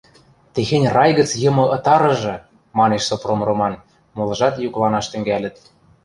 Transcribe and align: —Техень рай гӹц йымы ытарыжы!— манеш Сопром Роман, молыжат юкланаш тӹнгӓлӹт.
—Техень 0.53 0.89
рай 0.95 1.11
гӹц 1.17 1.29
йымы 1.41 1.65
ытарыжы!— 1.75 2.35
манеш 2.77 3.03
Сопром 3.09 3.41
Роман, 3.47 3.73
молыжат 4.15 4.55
юкланаш 4.67 5.05
тӹнгӓлӹт. 5.11 5.55